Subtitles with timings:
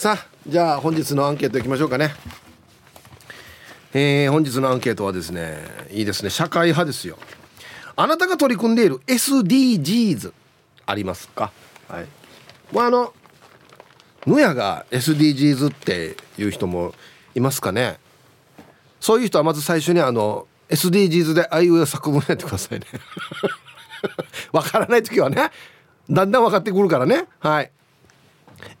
[0.00, 2.14] さあじゃあ本日のアンケートいきましょうかね。
[3.92, 5.58] えー、本日のアンケートはですね
[5.90, 6.30] いいですね。
[6.30, 7.18] 社会派ですよ。
[7.96, 10.32] あなたが取り組んでいる SDGs
[10.86, 11.52] ありますか？
[11.86, 12.06] はい。
[12.72, 13.12] まああの
[14.26, 16.94] 野屋が SDGs っていう人も
[17.34, 17.98] いますかね？
[19.00, 22.86] そういう人はまず最初にあの SDGs であいうえ作文やってくださいね。
[24.50, 25.50] わからない時はね
[26.08, 27.26] だんだん分かってくるからね。
[27.40, 27.70] はい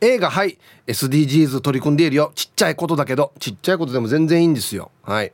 [0.00, 0.58] A がはい。
[0.86, 2.32] SDGs 取り組んでいるよ。
[2.34, 3.32] ちっちゃいことだけど。
[3.38, 4.90] ちっちゃいことでも全然いいんですよ。
[5.02, 5.32] はい、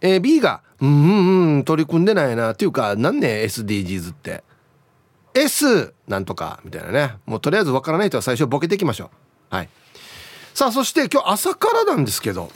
[0.00, 4.44] え、B がうんうんうん取り組んでないなっていうか何ね SDGs って。
[5.34, 7.14] S なんとかみたいなね。
[7.26, 9.10] もうとりあえずわからない人は最初ボケていきましょ
[9.50, 9.54] う。
[9.54, 9.68] はい。
[10.54, 12.50] さあそして今日朝からなんですけど。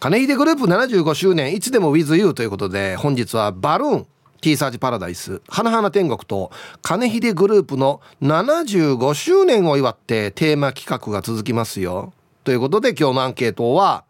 [0.00, 4.06] 金秀グループ75周年いつでも WithYou ということで本日はバルーン。
[4.40, 6.50] T サージパラダイス花々天国と
[6.82, 12.12] 金秀グループの75周年を祝ってテーマ企画が続きますよ。
[12.44, 14.04] ということで今日のアンケートは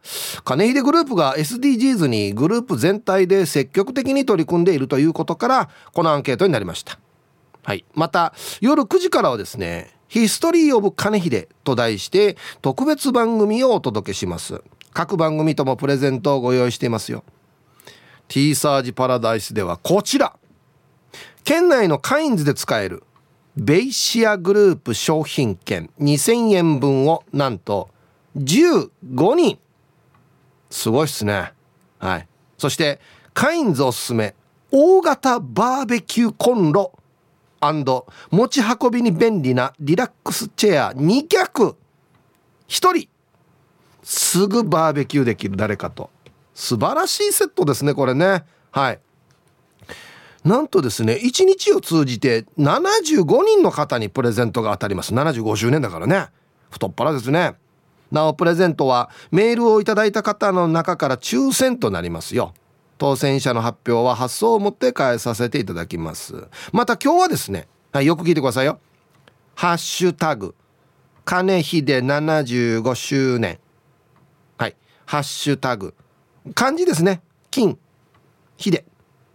[0.45, 6.99] 金秀グループが SDGs にグループ全体で積極的に取り組んでいるということからこのアンケートになりました。
[7.65, 7.85] はい。
[7.95, 14.63] また夜9時からはですねヒストリー・オブ・金秀と題して特別番組をお届けします。
[14.93, 17.25] 各番組ともプレゼントをご用意していますよ。
[18.29, 20.37] T サージパラダイスではこちら。
[21.45, 23.03] 県内のカインズで使える
[23.57, 27.89] ベイシアグループ商品券2000円分をなんと
[28.37, 28.91] 15
[29.35, 29.59] 人。
[30.71, 31.53] すごいっすね。
[31.99, 32.29] はい。
[32.59, 33.01] そして
[33.33, 34.35] カインズおすすめ
[34.71, 36.93] 大型バーベキューコンロ
[38.31, 41.77] 持ち運びに便利なリラックスチェア2脚。
[42.69, 43.09] 1人。
[44.03, 45.57] すぐバーベキューできる。
[45.57, 46.11] 誰かと。
[46.59, 48.43] 素晴らしいセットですねこれね。
[48.73, 48.99] はい。
[50.45, 55.15] なんとですね1日を通じて75人の方にプレゼントが当たります。
[55.15, 56.27] 75周年だからね。
[56.71, 57.55] 太っ腹ですね。
[58.11, 62.55] なおプレゼントはメールをいただいた方の中から抽選となりますよ。
[62.99, 66.49] 当選者の発表は発送をもって返させていただきます。
[66.73, 68.81] また今日はですね、はい、よく聞いてくださいよ。
[69.55, 70.57] ハッシュタグ
[71.25, 73.61] 金秀75周年。
[74.57, 74.75] はい。
[75.07, 75.95] ハッシュタグ
[76.55, 77.23] 漢字ですね。
[77.51, 77.77] 金
[78.57, 78.85] 秀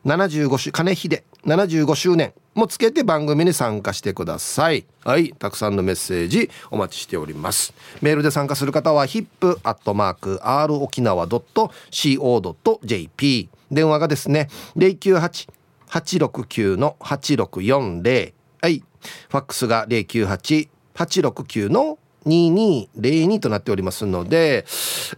[0.06, 2.34] 75周金秀75周年。
[2.56, 4.86] もつけて番組に参加してください。
[5.04, 5.34] はい。
[5.34, 7.74] たくさんのメッセージお待ちしております。
[8.02, 18.84] メールで参加する方は hip.r 沖縄 .co.jp 電話がですね098-869の8640はい。
[19.30, 24.66] ファックスが098-869の2202となっておりますので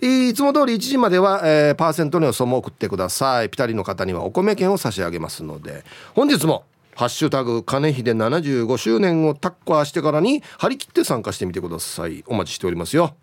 [0.01, 3.49] いつも通り1時までは、えー、パーセントの予想も送ってください。
[3.49, 5.83] ピタリの方にはお米券を差し上げますので。
[6.13, 12.23] 本日もハッシュタグ金秀75周年をタッカーしてからに張り切って参加してみてください。
[12.27, 13.15] お待ちしておりますよ。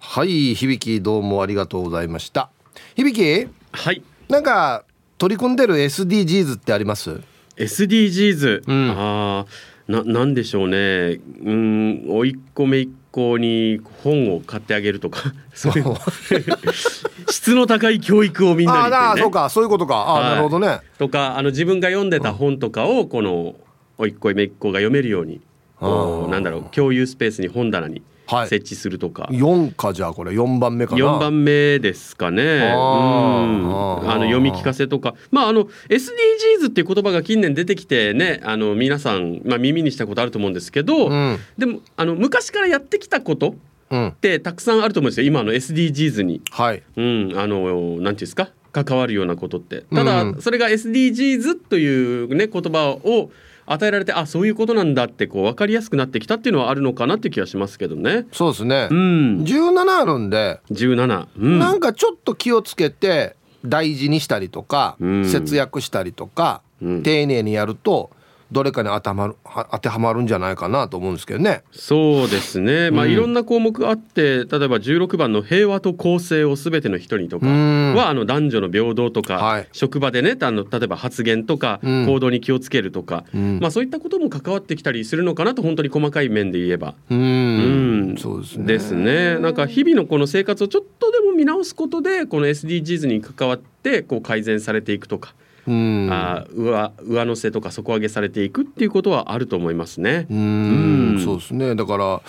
[0.00, 2.50] はい響どうもありがとうございました。
[2.96, 4.02] 響はい。
[4.28, 4.84] なんか
[5.18, 7.20] 取り組んでる SDGs ってあります
[7.56, 9.46] ？SDGs、うん、ああ
[9.88, 11.20] ななんでしょうね。
[11.44, 15.32] うん甥っ子姪っ子に本を買ってあげるとか。
[17.28, 19.96] 質の高い教育をみんなに、ね、ああそうかそういうことか。
[19.96, 20.80] あ、はい、なるほどね。
[20.98, 23.56] とかあの自分が読んでた本とかをこの
[23.98, 25.40] 甥っ子姪っ子が読めるように
[25.80, 28.02] なんだろう共有スペースに本棚に
[28.48, 30.32] 設置するとか、はい、4かじゃあこれ。
[30.32, 31.04] 4番目かな。
[31.04, 32.42] 4番目ですかね。
[32.42, 34.10] うん。
[34.10, 35.14] あの読み聞かせとか。
[35.30, 43.54] まああの SDGs っていう言葉が近年出てきてねあの皆さん、まあ、耳にしたことあると思うんですけど、うん、でもあの昔からやってきたこと
[43.94, 45.26] ってたくさんあると思うんですよ。
[45.26, 46.40] 今の SDGs に。
[46.50, 48.50] はい、うん、あのなんていうんですか？
[48.72, 49.84] 関わるようなことって。
[49.94, 53.30] ただ、それが SDGs というね言葉を
[53.66, 58.26] 与えられてあそういうことなんだってこう分かりやすくなってきたっていうのはあるのかなって気がしますけどね。
[58.32, 60.60] そうですね、うん、17あるんで。
[60.70, 68.10] 17、うん、なんかちょっと気をつけて大事にしたりとか、うん、節約したりとか、丁寧にやると
[68.52, 71.62] どれかに当てはまる当てはまるんじゃないかなと思うんですけどね。
[71.72, 72.90] そうですね。
[72.90, 86.94] まあ、うん、いろんな項目があって、例えば16番の平和と公正をすべての人にとかは、あの男女の平等とか、はい、職場でね、あの例えば発言とか行動に気をつけるとか、うん、まあそういったことも関わってきたりするのかなと本当に細かい面で言えば。
[87.10, 88.66] うん、そうですね。
[88.66, 89.38] ですね。
[89.38, 95.34] なんか日々のこの生活をちょっとでも見直すことで、この SDGs に関わってこう改善されていくとか。
[95.66, 100.26] うん、あ上上乗せとか底上げされていくっていうことはあると思いますね。
[100.30, 101.74] うん、そうですね。
[101.74, 102.22] だから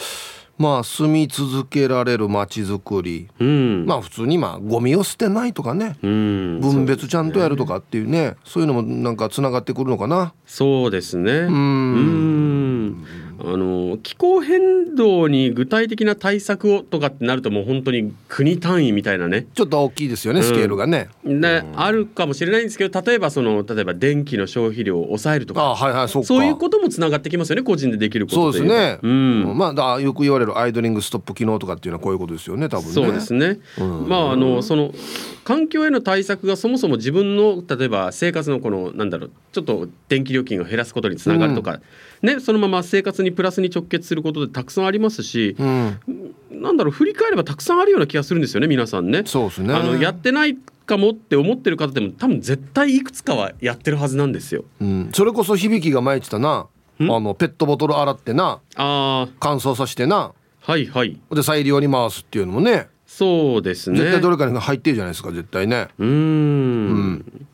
[0.57, 8.35] まあ住み続けられる街づくり、うん、まあ普通にまあゴミを捨てないとかね、うん、分別ちゃんとやるとかっていうね。
[8.45, 10.33] そういうのもなんかつながってくるのかな。
[10.45, 11.31] そうですね。
[11.31, 13.06] うん
[13.45, 19.48] あの気候変動に具体的な対策をとかってなるともう本当に国単位みたいなね。
[19.54, 21.10] ちょっと大きいですよね、スケールがね。
[21.24, 25.62] ね、あるかもしれないんですけど例えばその例えば電気の消費量を抑えるとか。
[25.62, 26.28] あはいはいそうか。
[26.28, 29.00] そういうこともつながってきますよね個人でできることそうですね。
[29.01, 29.57] うん。
[29.57, 32.94] まあだよく言われるアイドリングストップ機能とかっていうのはこういうことですよね多分ね。
[32.94, 33.60] そうですね、
[34.07, 34.94] まああのその
[35.44, 41.81] 環境への対策がそもそも自分の例えば生活のこのなんだろうちょっと電気料金を減らすことにつながるとか、
[42.24, 46.00] ね、そのまま生活にプラスに直結することでたくさんありますし、うん。
[46.52, 49.24] なんだろう振り返ればたくさんあるような気がするんですよね皆さんね。
[49.25, 49.74] そうですね。
[49.74, 50.56] あのやってない
[50.86, 54.64] かもって思ってる方でも多分絶対いくつかはやってるはずなんですよ。
[54.80, 55.10] うん。
[55.14, 56.68] それこそ響きが前言ってたな。
[57.00, 60.16] あのペットボトル洗ってなあ乾燥させてな
[60.68, 63.98] あはいはいで再利用に回すっていうのもねそうですね。
[63.98, 65.90] 絶対どれかに入ってるじゃないですか絶対ね。
[66.00, 67.48] うーん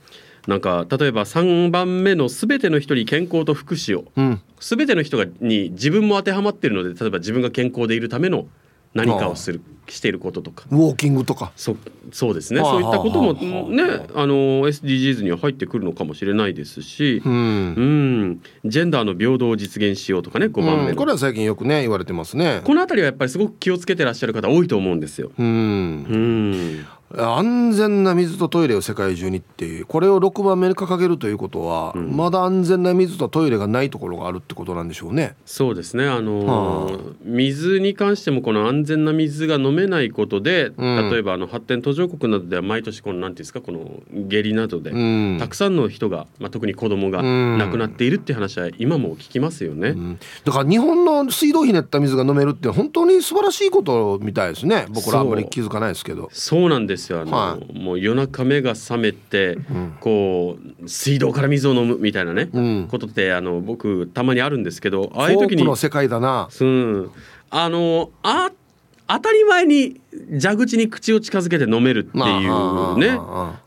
[0.49, 4.41] なんか例えば3番目の「すべての人に健康と福祉を」うん。
[4.59, 8.47] すべての人がに自分も当てはまっているので例えば自分が健康でいるための
[8.93, 11.51] 何かをするしていることとかウォーキングとか。
[11.55, 11.77] そ
[12.11, 13.33] そうですねはあそういったことも
[13.69, 13.83] ね
[14.15, 17.33] あの SDGs には入ってくるのかもしれないですしう、ん。
[17.33, 22.61] うん、ジェンダーの平等を実現しようとかね5番目の、うんこれは最近よくね言われてますね。
[22.63, 25.31] この辺りはやっぱりすごく気をつけてらっしゃる方多いと思うんですよ。
[25.37, 26.17] うんう。
[26.17, 26.85] ん
[27.15, 35.35] 安全な水とトイレを世界中にっていうこれを6番目に掲げるということは、まだ安全な水とトイレがないところがあるってことなんでしょうね。
[35.45, 36.05] そうですね。
[36.05, 41.09] あのーは水に関してもこの安全な水が飲めないことで、うん。
[41.09, 45.37] 例えばあの発展途上国などでは毎年このなんていうんですかこの下痢などで、うん。
[45.39, 47.57] たくさんの人が、まあ、特に子供がうん。
[47.57, 49.89] 亡くなっているっていう話は今も聞きますよね。
[49.89, 50.19] うん。
[50.45, 54.85] だから日本の水道ひねった水が飲めるって本当に素晴らしいことみたいですね。
[54.89, 56.29] 僕らあんまり気づかないですけど。
[56.31, 57.21] そうなんですよ。
[57.21, 59.57] あの、はもう夜中目が覚めて、
[59.99, 62.87] こう水道から水を飲むみたいなね、うん。
[62.89, 66.49] ことってあの僕たまにあるんですけどああいう時にの世界だな。
[66.59, 67.11] うん、
[67.49, 68.51] あのあ
[69.07, 70.01] 当たり前に
[70.41, 73.17] 蛇口に口を近づけて飲めるっていうあね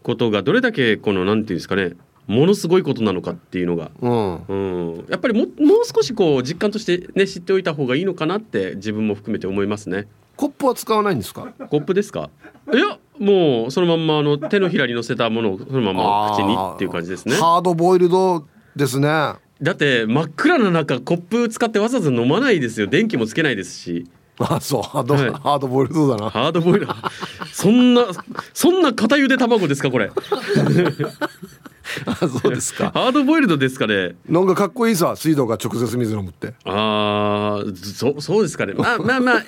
[0.03, 1.93] ことがどれだけこのなんていうんですかね
[2.29, 4.37] ものすごいことなのかっていうのが、うん。
[4.45, 4.55] う
[5.03, 10.07] ん、やっぱりももう少しこう実感としてね知っておいた方がいいのかなって自分も含めて思いますね。
[10.37, 11.53] コップは使わないんですか？
[11.69, 12.31] コップですか？
[12.73, 17.35] いやもうそのまんまあの手のひらに乗せたものをそのまま口にっていう感じですね。
[17.37, 19.09] ハードボイルドですね。
[19.09, 22.87] だって真っ暗な中コップ使ってわざわざ飲まないですよ。
[22.87, 24.07] 電気もつけないですし。
[24.39, 25.31] あそうハード、はい。
[25.31, 26.31] ハードボイルドだな。
[26.31, 27.11] ハードボイルダー
[27.53, 28.07] そんな
[28.55, 30.11] そんな片茹で卵ですかこれ
[32.07, 32.91] あそうですか。
[32.95, 34.15] ハードボイルドですかね。
[34.29, 36.55] なんかかっこいいさ水道が直接水飲むって。
[36.65, 38.75] あーそそうですかね。
[38.75, 39.43] まあまあまあ映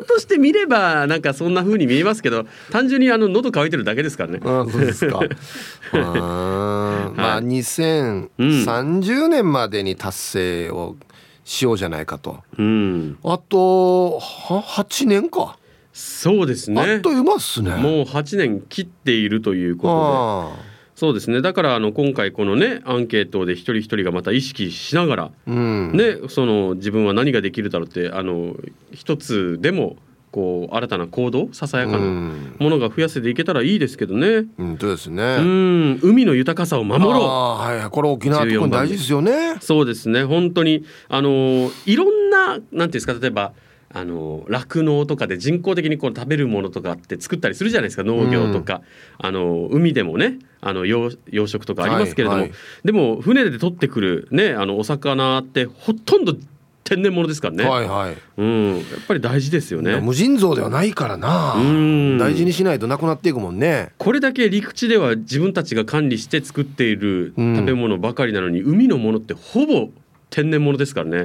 [0.00, 4.40] 像として見ればなんかそんな風に見えますけど単純にあの喉乾いてるだけですからね。
[4.44, 5.20] あそうですか。
[5.92, 10.96] あーまあ2030年までに達成を
[11.44, 12.38] しようじゃないかと。
[12.58, 13.18] うん。
[13.24, 14.20] あとは
[14.62, 15.56] 8年か、
[15.92, 16.80] そうですね。
[16.80, 17.70] あっという間っすね。
[17.70, 20.64] もう8年切っているということで。
[20.66, 20.69] あ
[21.00, 21.40] そうですね。
[21.40, 25.96] だからあの今回このねアンケートで一人一人がまた意識しながらーうん。
[25.96, 28.54] ね、その自分は何ができるだろうってあの
[28.92, 29.96] 一つでも
[30.30, 32.54] こう新たな行動ささやかうなん。
[32.58, 34.44] ものが増やせていけたらいいですけどね。
[34.58, 35.98] 本当ですうねん。
[36.02, 37.12] 海の豊かさを守ろう。
[37.14, 37.90] あーはいはい。
[37.90, 39.56] これ沖縄特に大事ですよね。
[39.62, 40.24] そうですね。
[40.24, 43.54] 本当にあのいろんななんていうんですか例えば
[43.92, 48.82] あの酪農とかで人工的にこう食べるものとかって作ったりするじゃないですか農業とか、
[49.18, 52.58] あの海でもねあの養養殖とかありますけれども、はいはい。
[52.84, 56.36] でも船で取ってくるねあのお魚ってほとんど
[56.84, 57.64] 天然物ですからね。
[57.64, 58.16] はいはい。
[58.36, 60.00] うん、やっぱり大事ですよね。
[60.00, 61.54] 無尽蔵ではないからな。
[61.54, 62.18] うん。
[62.18, 63.90] 大事にしないとなくなっていくもんね。
[63.98, 67.56] これだけ陸地では自分たちが管理して作っているうん。
[67.56, 69.90] 食べ物ばかりなのに、海のものってほぼ
[70.30, 71.18] 天然物ですからね。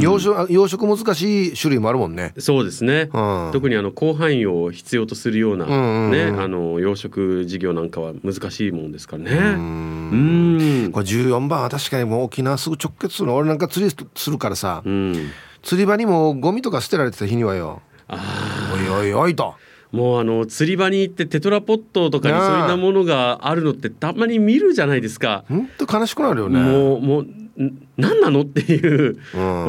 [0.00, 3.10] 養殖養殖難しい種類もあるもんねそうですね。
[3.12, 9.30] うん特にあの広範囲を必要とするような、ねあの養殖事業なんかは難しいもんですからね。
[9.30, 10.92] ううんん。
[10.92, 15.30] これ14番は確かにもう沖縄すぐ直結するの俺なんか釣りするからさうん。
[15.62, 18.20] 釣り場にもゴミとか捨てられてた日にはよあ
[18.74, 19.56] おいおいおいとあ、
[19.96, 25.44] もうあの釣り場に行ってテトラポットとかにそういったものがあるのってたまに見るじゃないですか。
[25.48, 27.26] ほんと悲しくなるよねもうもう
[27.96, 28.42] 何なの？
[28.42, 29.18] っていう。
[29.34, 29.64] うん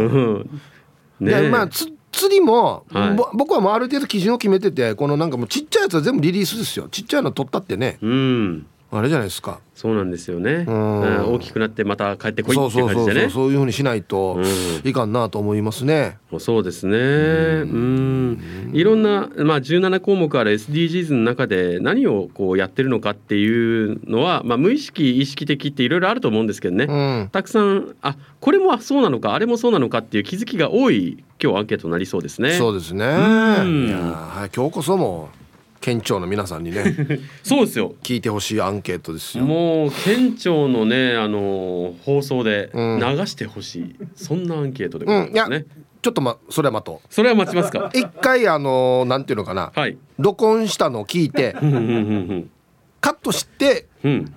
[1.20, 1.26] うん。
[1.26, 8.66] でまあつ釣りも、はいぼ僕はもうある程度基準を決めててこのなんかもうちっちゃいやつは全部リリースですよちっちゃいの取ったってね、うん。
[8.96, 9.60] うん、あれじゃないですか。
[9.76, 10.68] そうなんですよね、ん。
[10.68, 11.34] うん。
[11.36, 14.90] 大きくなってまた帰ってこいっていそう感じでねそういうふうにしないとうん。
[14.90, 16.18] いかんなと思いますね。
[16.32, 16.98] もうそうですね。
[16.98, 18.72] うん。
[18.74, 27.30] いろんな、まあ、17項目ある SDGs の中で何をこうやってるのかっていうのは、まあ、無意識意識的っていろいろあると思うんですけどね、うん。
[27.30, 32.54] たくさんあこれもそうなのかあれもそうなのかっていう気づきが多い今日アンケートになりそうですね。
[32.54, 33.06] そうですね。
[33.06, 35.45] いやんい今日こそもう
[35.86, 36.96] 県庁の皆さんにね
[37.44, 37.94] そうですよ。
[38.02, 39.44] 聞いてほしいアンケートですよ。
[39.44, 43.00] もう県庁のねあの放送でうん。
[43.00, 45.66] 流してほしい、そんなアンケートでござうんいますね。
[46.02, 47.80] ちょっとまそれは待とそれは待ちますか？
[47.86, 47.90] う。
[47.94, 49.72] 一回あのーなんていうのかな。
[49.76, 49.96] はい。
[50.18, 52.50] 録音したのを聞いてうんうんうん。
[53.00, 54.34] カットして、うん。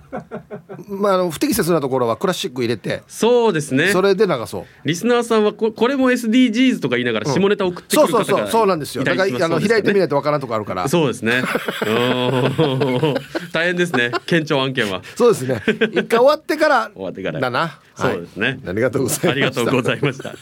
[0.89, 1.01] うん。
[1.01, 3.89] まあ、あの不適切なところはクラシック入れてそうですね。
[3.89, 4.65] それで流そう。
[4.83, 8.67] リスナーさんはここれも SDGs とか言いながら下ネタ送ってくそうる方がそうそうそう。
[8.67, 9.03] なんですよ。
[9.03, 10.87] だからあの開いてみないいとわからんとこあるから。
[10.87, 11.43] そうですね。
[11.85, 13.13] うん
[13.53, 14.11] 大変ですね。
[14.25, 15.01] 県庁案件は。
[15.15, 15.61] そうですね。
[15.91, 17.39] 一回終わってから終わってから。
[17.39, 17.79] だな。
[17.95, 18.47] そうですね。
[18.47, 19.29] はいありがとうございました。
[19.31, 20.33] ありがとうございました。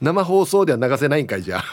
[0.00, 1.64] 生放送では流せないんかいじゃあ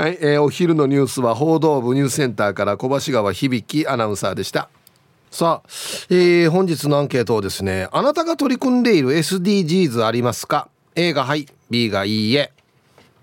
[0.00, 4.70] はい、えーお昼のニュースは報道部ニュースセンターから小橋川響アナウンサーでした。
[5.30, 5.68] さあ、
[6.08, 12.50] えー本日のアンケートをですねあなたが取り組んでいる SDGs ありますか？A がはい B がいいえ。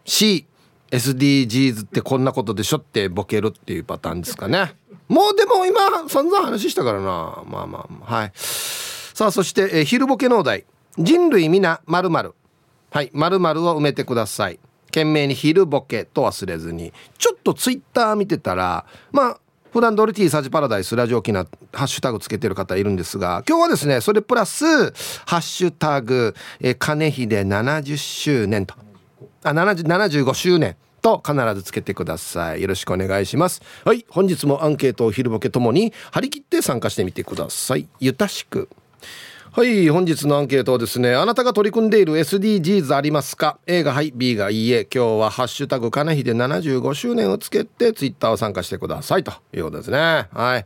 [0.05, 0.45] C
[0.91, 4.75] SDGs ってこんなことでしょってボケるっていうパターンですかね。
[5.07, 7.41] もうでも今散々話したからな。
[7.47, 8.31] まあまあはい。
[8.35, 10.65] さあそして、えー昼ボケのお題。
[10.99, 12.35] 人類皆〇〇。
[12.91, 14.59] はい〇〇を埋めてください。
[14.97, 19.39] 懸命に昼ボケと忘れずにちょっとツイッター見てたらまあ
[19.71, 28.73] 普段ドリティーサージパラダイスラジオ機なハッシュタグつけてる方いるんですが今日はですねそれプラスハッシュタグ、えー金秀70周年と
[29.43, 32.61] あ70 75周年と必ずつけてください。
[32.63, 33.61] よろしくお願いします。
[33.85, 37.87] はい本日もアンケートを昼ボケともに張り切って参加してみてください。
[37.99, 38.67] ゆたしく。
[39.57, 44.85] はい本日のアンケートはですねあなたが取り組んでいる SDGs ありますか？A がはい B がいいえ。
[44.85, 50.27] 今日は「ハッシュタグかなひで75周年」をつけてツイッターを参加してくださいということですね。
[50.31, 50.65] はい。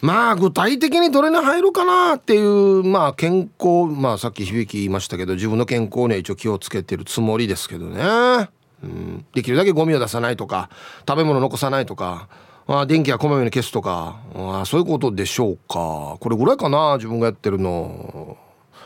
[0.00, 8.48] まあ具体的にどれに入るかなっていうまあ健康まあさっき響き言いましたけど自分の健康には一応気をつけてるつもりですけどね。
[8.84, 10.70] うん、できるだけゴミを出さないとか
[11.08, 12.28] 食べ物残さないとか
[12.66, 16.16] あ電気はこまめに消すとかあそういうことでしょうか。
[16.20, 18.38] これぐらいかな自分がやってるの。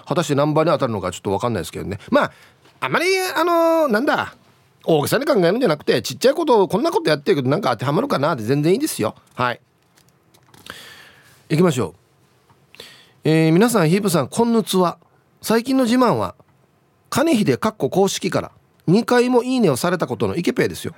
[0.07, 1.99] 果たして何番に当たるのかちょっと分かんないですけどね。
[2.11, 2.33] まあ
[2.81, 3.07] あまり
[3.37, 4.35] あのなんだ
[4.85, 9.15] 大げさに考えるんじゃなくてちっちゃいことこんなことやってるけどなんか当てはまるかなって全然いいですよ。
[9.35, 9.61] はい。
[11.51, 11.95] 行きましょう。
[13.25, 14.99] えー皆さんヒープさんこんぬつは。
[15.41, 16.35] 最近の自慢は
[17.11, 18.51] 金秀かっこ公式から
[18.89, 20.95] 2回もいいねをされたことのイケペイですよ。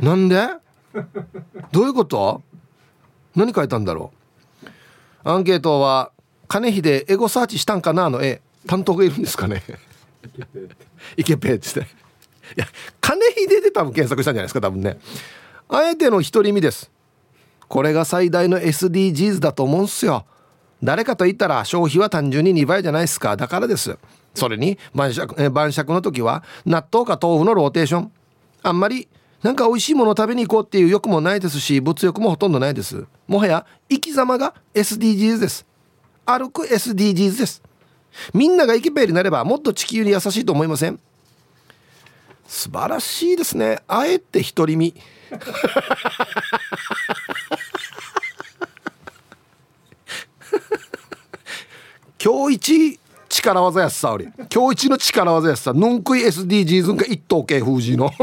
[0.00, 0.48] なんで？
[1.72, 2.42] どういうこと？
[3.34, 4.12] 何書いたんだろ
[5.24, 5.28] う？
[5.28, 6.10] アンケートは
[6.48, 8.10] 金秀エゴサーチしたんかな？
[8.10, 8.40] の絵。
[8.66, 9.62] 担当がいるんですかね？
[11.16, 11.54] イケペイ。
[11.56, 11.88] っつって。
[12.56, 12.66] いや
[13.00, 14.60] 金秀で多分検索したんじゃないですか？
[14.60, 14.98] 多分ね。
[15.68, 16.90] あえての独り身です。
[17.68, 20.26] これが最大の SDGs だと思うんすよ。
[20.82, 23.36] 誰かと言ったら消費は単純に2倍じゃないですか？
[23.36, 23.96] だからです。
[24.34, 28.12] それに晩酌え晩酌の時は納豆か豆腐のローテーション。
[28.62, 29.08] あんまり
[29.42, 33.06] なんか美味しいものを食べに行こうっていう欲もないですし物欲もほとんどないです。
[33.26, 35.66] もはや生き様が SDGs です。
[36.24, 37.62] 歩く SDGs です。
[38.32, 41.00] みんながイケペイになればもっと地球に優しいと思いません？
[42.46, 43.80] 素晴らしいですね。
[43.88, 44.94] あえて独り身。
[52.22, 52.54] 今日
[52.94, 53.00] 一
[53.32, 55.72] 力技やっさ俺今日一の力技やっさ。
[55.72, 58.10] ヌンクイ SDGs が一等系封じの。
[58.10, 58.16] はい。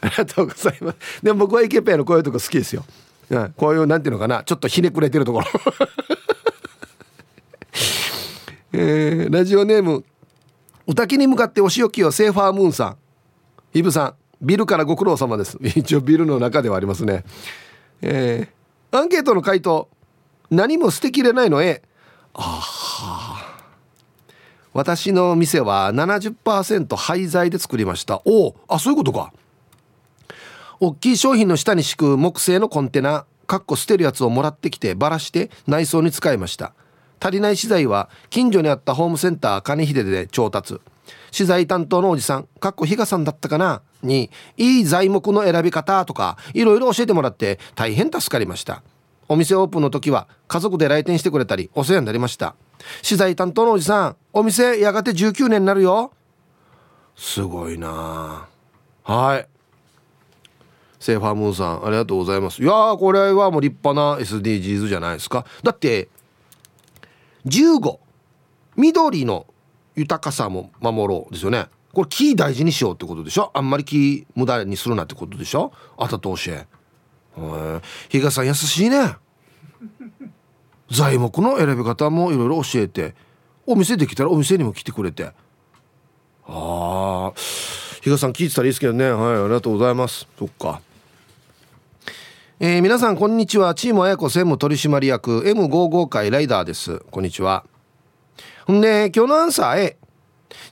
[0.00, 0.96] ありがとうございます。
[1.22, 2.84] でも僕はイケペイのこういうとこ好きですよ、
[3.30, 4.42] うん、こういうなんていうのかな。
[4.42, 5.46] ちょっとひねくれてるところ。
[8.74, 10.04] えーラジオネーム。
[10.88, 12.96] お滝に向かってお仕置きをセーファームーンさん。
[13.78, 15.56] イブさんビルからご苦労様です。
[15.62, 17.24] 一応ビルの中ではありますね。
[18.00, 18.62] えー
[18.94, 19.88] アンケートの回答。
[20.50, 21.80] 何も捨てきれないのえ
[22.38, 22.40] へ
[24.72, 28.22] 私の店は70%廃材で作りました。
[28.24, 29.32] おおあそういうことか。
[30.80, 36.72] 大きい商品の下に敷く木製のコンテナかっこ捨てるやつをもらってきてばらして内装に使いました。
[37.20, 40.80] 足りない資材は近所にあったホームセンター金秀で調達。
[41.30, 43.82] 資材担当のおじさんかっこ比嘉さんだったかな？
[44.02, 48.82] にいい材木の選び方とかいろいろ教えてもらって大変助かりました。
[49.28, 52.54] お店オープンの時は家族で来店してくれたりお世話になりました。
[53.02, 56.12] 資材担当のおじさんお店やがて19年になるよ。
[57.16, 58.48] すごいな
[59.04, 59.46] はい。
[60.98, 62.62] セーファームーンさんありがとうございます。
[62.62, 65.44] いやーこれはもう立派な SDGs じゃないですか。
[65.62, 66.08] だって
[67.46, 67.98] 15
[68.76, 69.46] 緑の
[69.94, 71.66] 豊かさも守ろうですよね。
[71.92, 73.50] これ木大事にしようってことでしょ？
[73.52, 75.72] あんまり木無駄にするなってことでしょ？
[75.98, 76.66] あたと教え
[78.08, 79.16] 比嘉さん優しいね。
[80.90, 83.14] 材木の選び方もいろいろ教えて
[83.66, 85.24] お店できたらお店にも来てくれて。
[85.24, 85.32] あ
[86.46, 87.32] あ
[88.02, 89.10] 比嘉さん聞いてたらいいですけどね。
[89.10, 90.26] はいありがとうございます。
[90.38, 90.80] そっか。
[92.60, 93.74] えー、皆さんこんにちは。
[93.74, 97.00] チーム綾子専務取締役 M55 会ライダーです。
[97.10, 97.64] こんにちは。
[98.66, 99.96] ほんで今日のアンサー A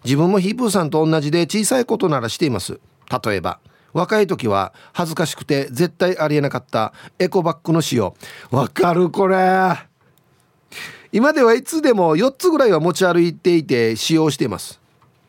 [0.05, 2.79] 自分もヒープーさんと同じで小さいことならしています。
[3.25, 3.59] 例えば
[3.92, 8.14] 若い時は恥ずかしくて絶対ありえなかったエコバッグの使用。
[8.50, 9.37] わかるこれ。
[11.12, 14.80] 今ではいつでも4つぐらいは持ち歩いていて使用しています。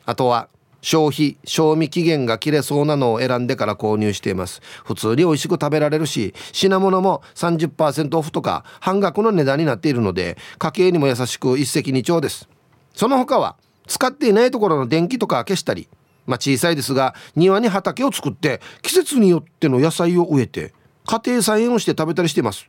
[0.04, 0.48] あとは
[0.80, 4.60] 消費賞味期限が切れそうなのを選んでから購入しています。
[4.84, 12.48] 普通に美味しく食べられるし品物も30%オフとか半額の値段になっているので家計にも優しく一石二鳥です。
[12.94, 15.88] その他は使っていないところの電気とか消したり
[16.26, 20.72] まあ小さいですが庭に畑を作って季節によっての野菜を植えて
[21.06, 22.68] 家庭菜園をして食べたりしています。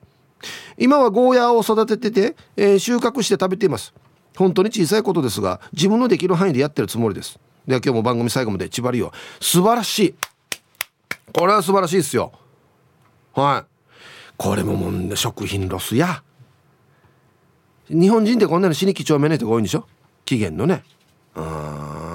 [0.77, 3.93] 今はゴーヤーを育ててて、えー、収穫して食べています。
[4.36, 7.39] 本当に小さいことですが自分のできる範囲でやってるつもりです。
[7.67, 10.15] では今日も番組最後まで千葉りよ素晴らしい。
[11.31, 12.33] これは素晴らしいですよ。
[13.33, 13.95] はい。
[14.36, 16.24] これももんで食品ロスや。
[17.89, 19.86] 日本人ってこんなの死に几帳面な人が多いんでしょ？
[20.25, 20.83] 期限のね。
[21.36, 22.12] うん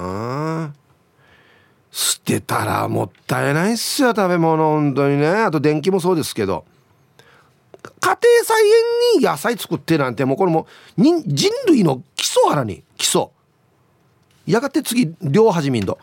[1.99, 5.27] 捨てたらもったいないっすよ食べ物本当にね。
[5.27, 6.63] あと電気もそうですけど。
[7.99, 10.65] 家庭菜園に野菜作ってなんてもうこれも
[10.95, 11.21] 人
[11.67, 12.85] 類の基礎あらに。
[12.95, 13.27] 基礎。
[14.47, 15.99] やがて次両始めんど。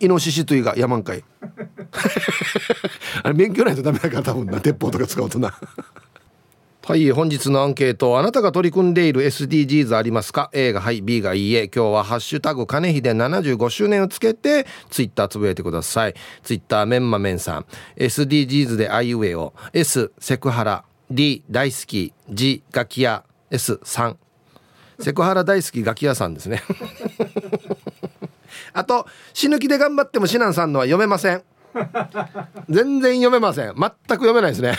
[0.00, 1.22] イノシシというか山んかい
[3.22, 4.60] あれ勉強ないとダメだから多分な。
[4.60, 5.54] 鉄砲とか使うとな。
[6.90, 11.70] はい本日のアンケートあなたが取り組んでいる SDGs ありますか？A がはい B がいいえ。
[11.72, 16.14] 今日は「ハッシュタグ金秀75周年」をつけてツイッターつぶやいてください。
[16.42, 17.66] ツイッターメンマメンさん。
[17.96, 20.84] SDGs であいうえを S セクハラ。
[21.08, 22.12] D 大好き。
[22.28, 24.16] G ガキヤ S3
[24.98, 26.60] セクハラ大好きガキ屋さんですね。
[28.74, 31.44] あと死ぬ気で頑張ってもシナンさんのは読めません。
[32.68, 33.74] 全然読めません。
[33.76, 34.74] 全く読めないですね。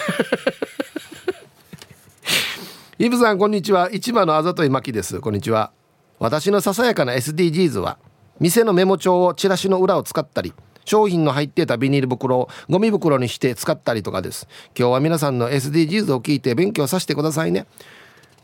[3.02, 3.90] イブさんこんにちは。
[3.92, 5.22] 市場のあざといまきです。
[5.22, 5.72] こんにちは。
[6.20, 7.98] 私のささやかな SDGs は
[8.40, 10.54] 店のメモ帳をチラシの裏を使ったり
[10.86, 14.48] 商品の入っていたビニール袋をゴミ袋にして使ったりとかです。
[14.78, 17.66] 今日は皆さんの SDGs を聞いて勉強させてくださいね。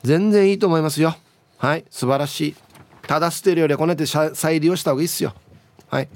[0.02, 1.16] 全然いいと思いますよ。
[1.60, 1.86] はい。
[1.92, 2.56] 素晴らしい。
[3.04, 5.36] ただ捨てるよりはこうやって再利用した方がいいっすよ。
[5.88, 6.10] はい。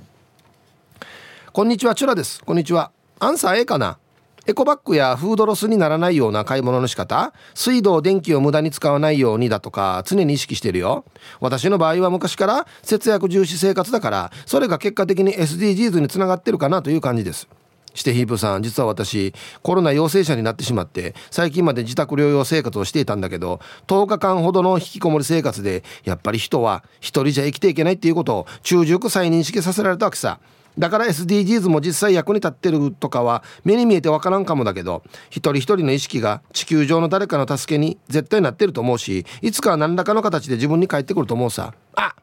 [1.53, 2.43] こんにちはチュラです。
[2.43, 2.89] こんにちは。
[3.19, 3.99] アンサー A かな？
[4.47, 11.05] エコバッグやフードロスにならないような買い物の仕方水道電気を無駄に使わないようにだとか常に意識してるよ。
[11.39, 17.47] 私の場合は昔から節約重視生活だからそれが結果的に SDGs につながってるかなという感じです。
[17.93, 30.39] してヒープさん実は私コロナ陽性者になってしまって最近まで自宅療養生活をしていたんだけど10日間ほどの引きこもり生活でやっぱり人は一人じゃ生きていけないっていうことを中熟再認識させられたわけさ。
[30.77, 41.73] だから SDGs も実際役に立ってるとかは目に見えてわからんかもだけど一人一人の意識が地球上の誰かの助けに絶対なってると思うしいつかは何らかの形で自分に返ってくると思うさ。
[41.95, 42.15] あ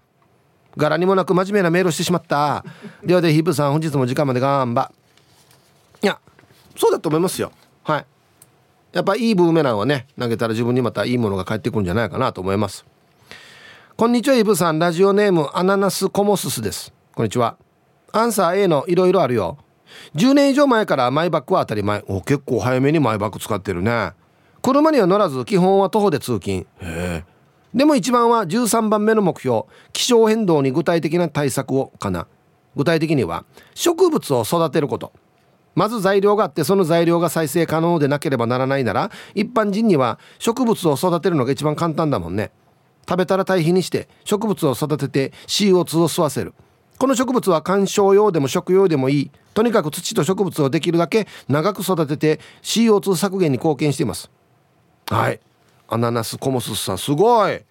[0.76, 2.64] 柄にもなく真面目なメールをしてしまった。
[3.04, 4.92] ではでヒープさん本日も時間まで頑張。
[6.02, 6.18] いや
[6.76, 7.52] そうだと思いますよ。
[7.82, 8.06] はい。
[8.92, 12.86] やっぱいいブーメランはね投げたら自分にまたいいものが返ってくるんじゃないかなと思います。
[13.96, 14.78] こんにちはイブさん。
[14.78, 16.92] ラジオネームアナナスコモススです。
[17.14, 17.56] こんにちは。
[18.12, 19.58] アンサー A のいろいろあるよ。
[20.14, 22.02] 10年以上前からマイバッグは当たり前。
[22.08, 24.12] お結構早めにマイバッグ使ってるね。
[24.62, 26.58] 車には乗らず基本は徒歩で通勤。
[26.58, 27.24] へえ。
[27.74, 29.64] でも一番は13番目の目標。
[29.92, 32.26] 気象変動に具体的な対策をかな。
[32.76, 33.44] 具体的には
[33.74, 35.12] 植物を育てること。
[35.74, 42.50] まず材料があってその材料が再生可能でなければならないなら一般人には植物を育てるのが一番簡単だもんね。
[43.08, 46.52] 食べたら堆肥にして植物を育てて CO2 を吸わせる。
[46.98, 49.30] この植物は観賞用でも食用でもいい。
[49.54, 54.30] とにかく土と植物をできるだけ長く育てて CO2 削減に貢献しています。
[55.06, 55.40] はい。
[55.88, 57.52] アナナスコモスさんすごい。
[57.52, 57.62] あ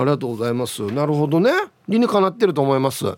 [0.00, 0.82] りがとうございます。
[0.86, 1.50] なるほどね。
[1.88, 3.16] 理にかなってると思います。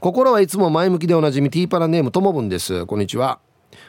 [0.00, 2.86] 心はいつも前向きでおなじみティーパラネームともぶんです。
[2.86, 3.40] こんにちは。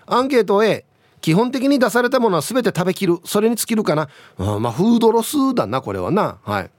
[0.08, 0.86] アンケート A
[1.22, 3.19] 基本的に出されたものは全て食べきる。
[3.26, 4.10] それに尽きるかな。
[4.38, 6.39] あまあフードロスだなこれはな。
[6.43, 6.72] はい。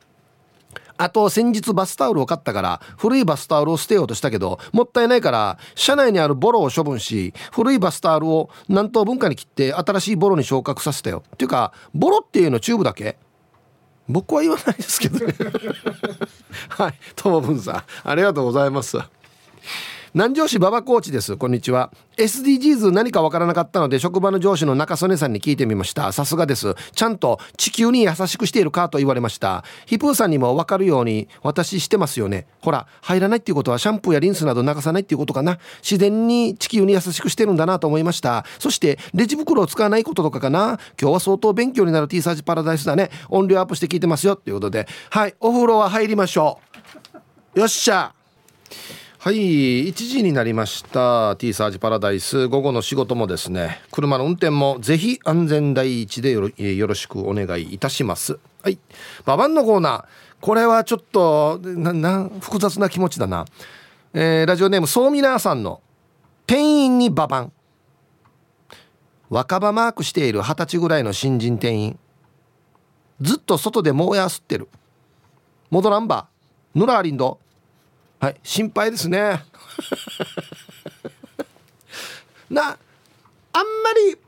[1.02, 11.22] あと先日バスタオルを買ったから古いバスタオルを捨てようとしたけどもったいないから車内にあるボロを処分し古いバスタオルを何等分かに切って新しいボロに昇格させたよ。
[11.34, 13.16] っていうかボロっていうのチューブだけ？
[14.08, 15.34] 僕は言わないですけどね。
[16.68, 18.98] はいともぶんさんありがとうございます。
[20.12, 21.36] 南城市馬場コーチです。
[21.36, 21.92] こんにちは。
[22.16, 26.10] SDGs 何かわからなかったので職場の上司の中曽根さんに聞いてみました。
[26.10, 26.74] さすがです。
[26.96, 29.62] ちゃんと地球に優しくしているかと言われました。
[29.86, 32.48] ヒプーさんにもわかるように私してますよね。
[32.60, 35.60] ほら入らないっていうことはシャンプーやリンスなど流さないっていうことかな。
[35.80, 38.44] 自然に地球に優しくしてるんだなと思いました。
[38.58, 40.80] そしてレジ袋を使わないこととかかな。
[41.00, 43.10] 今日は相当勉強になる T サージパラダイスだね。
[43.28, 44.34] 音量アップして聞いてますよ。
[44.34, 44.88] っていうことで。
[45.10, 46.58] はいお風呂は入りましょ
[47.54, 47.60] う。
[47.60, 48.12] よっしゃ。
[49.22, 51.36] はい1時になりました。
[51.36, 52.48] T サージパラダイス。
[52.48, 58.38] 午後の仕事もですね車の運転もぜひ安全第一でよろよろしくお願いいたします。
[58.62, 58.78] はい。
[59.26, 60.04] ババンのコーナー。
[60.40, 63.44] これはちょっとなな複雑な気持ちだな、
[64.14, 65.82] えー、ラジオネームソーミナーさんの
[66.46, 67.52] 店員にババン。
[69.28, 71.98] 若葉マークしている二十歳ぐらいの新人店員。
[73.20, 74.70] ずっと外でもうや吸ってる。
[75.68, 76.28] 戻らんば。
[76.74, 77.38] ヌラーリンド
[78.20, 79.42] はい心配ですね。
[82.50, 82.76] な
[83.52, 84.18] あんまり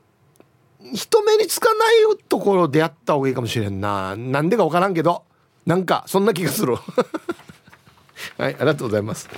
[0.94, 1.96] 人目につかない
[2.28, 4.16] ところでやった方がいいかもしれんな。
[4.16, 5.24] なんでか分からんけど
[5.66, 6.76] なんかそんな気がする。
[8.38, 9.28] はいありがとうございます。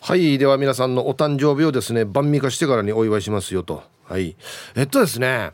[0.00, 3.82] はいでは皆さんのお誕生日をですね晩味化してからにお祝いしますよと。
[4.04, 4.36] はい。
[4.74, 5.52] えっとですね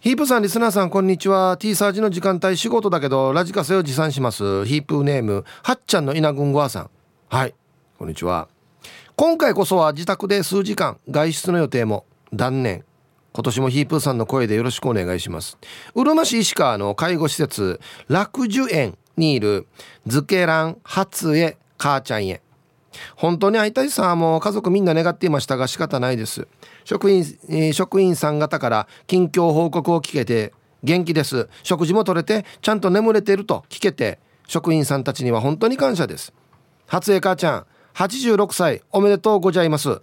[0.00, 1.58] ヒープさんリスナーさんこんにちは。
[1.58, 4.64] T サージの時間帯仕事だけどラジカセを持参します。
[4.64, 6.90] ヒープネームはっちゃんの稲群ごあさん。
[7.30, 7.54] はい。
[7.98, 8.48] こんにちは。
[9.14, 12.86] 今回こそは自宅で数時間外出の予定も断念。
[13.34, 15.58] 今年もヒープーさんの声でよろしくお願いします。
[15.94, 19.66] うるま市石川の介護施設楽寿園にいる
[20.06, 22.40] ズケラン初江母ちゃんへ。
[23.14, 26.48] 本当に会いたいさもう家族みんな願っていましたが仕方ないです。
[26.86, 31.50] 職員、えー、職員さん方から近況報告を聞けて元気です。
[31.62, 36.32] 食事も取れてちゃんと眠れてると聞けて職員さんたちには本当に感謝です。
[36.88, 40.00] 初江母ちゃん86歳おめでとうございます。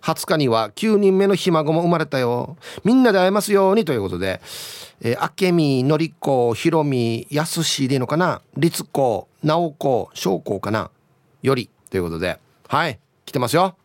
[0.00, 2.56] 20日には9人目のひ孫も生まれたよ。
[2.84, 4.40] みんなで会えますようにということで、
[5.00, 10.92] えー、明美のり子ひろみやすしでいいのかな律子直子翔子かな
[11.42, 13.76] よりということではい来てますよ。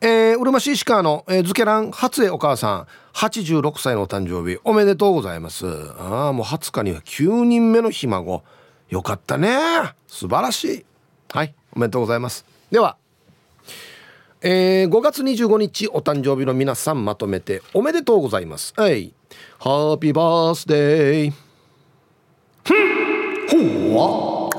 [0.00, 5.66] えー、うるま市石川の、えー、ズケラン初江お母さん86歳のお誕生日おめでとうございます。
[5.98, 8.44] ああもう20日には9人目のひ孫。
[8.94, 9.48] よかったね。
[10.06, 10.84] 素晴らしい。
[11.32, 12.46] はいおめでとうございます。
[12.70, 12.96] では
[14.40, 18.72] えー、5月25日お誕生日の皆さんまとめておめでとうございます。
[18.76, 19.12] はい
[19.58, 21.32] ハッピーバースデー。
[23.50, 24.50] ほわ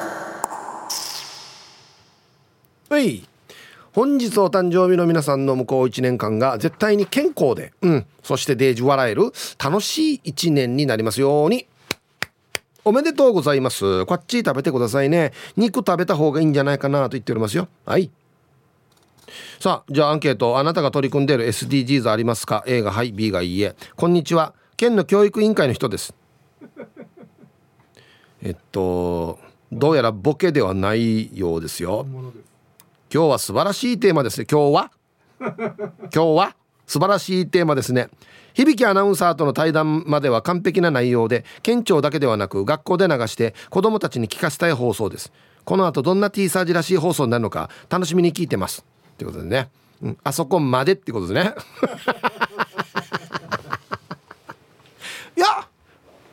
[2.89, 2.99] は？
[2.99, 3.23] い
[3.93, 9.31] 本日お誕生日の皆さんの向こう1年間が絶対に健康で、うん、そしてデージ笑える
[9.63, 11.67] 楽しい1年になりますように。
[12.87, 14.05] おめでとうございます。
[14.05, 15.33] こっち食べてくださいね。
[15.57, 17.67] 肉食べた方がいいんじゃないかなと言っておりますよ。
[17.83, 18.11] はい。
[19.59, 20.59] さあ、じゃあアンケート。
[20.59, 23.75] あなたが取り組んでいる SDGs ありますか ?A がはい、B がいいえ。
[23.95, 24.53] こんにちは。
[24.77, 26.13] 県の教育委員会の人です。
[28.43, 29.39] えっと、
[29.71, 32.05] どうやらボケではないようですよ。
[33.11, 34.45] 今日は素晴らしいテーマですね。
[34.45, 34.91] 今日は？
[35.41, 35.55] 今
[36.09, 36.55] 日は？
[36.87, 38.09] 素晴らしいテーマですね。
[38.55, 45.31] 響アナウンサーとの対談までは完璧な内容で県庁だけではなく学校で流して子どもたちに聞かせたい放送です。
[45.65, 48.85] この後どんな T サージらしい放送になるのか楽しみに聞いてます。
[49.13, 49.69] ってことでね、
[50.01, 51.55] うん、あそこまでってことですね。
[55.35, 55.67] いや